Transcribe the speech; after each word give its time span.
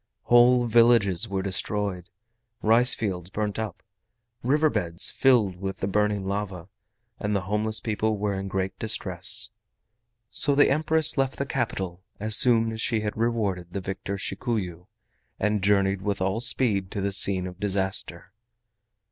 Whole 0.23 0.65
villages 0.65 1.29
were 1.29 1.43
destroyed, 1.43 2.09
rice 2.63 2.95
fields 2.95 3.29
burnt 3.29 3.59
up, 3.59 3.83
river 4.41 4.67
beds 4.71 5.11
filled 5.11 5.57
with 5.57 5.77
the 5.77 5.85
burning 5.85 6.25
lava, 6.25 6.69
and 7.19 7.35
the 7.35 7.41
homeless 7.41 7.79
people 7.79 8.17
were 8.17 8.33
in 8.33 8.47
great 8.47 8.79
distress. 8.79 9.51
So 10.31 10.55
the 10.55 10.71
Empress 10.71 11.19
left 11.19 11.37
the 11.37 11.45
capital 11.45 12.01
as 12.19 12.35
soon 12.35 12.71
as 12.71 12.81
she 12.81 13.01
had 13.01 13.15
rewarded 13.15 13.67
the 13.73 13.79
victor 13.79 14.15
Shikuyu, 14.17 14.87
and 15.39 15.61
journeyed 15.61 16.01
with 16.01 16.19
all 16.19 16.41
speed 16.41 16.89
to 16.93 17.01
the 17.01 17.11
scene 17.11 17.45
of 17.45 17.59
disaster. 17.59 18.33